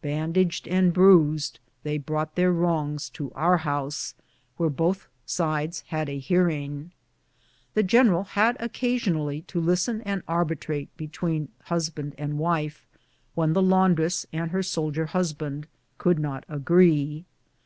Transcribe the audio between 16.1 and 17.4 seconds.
not agree.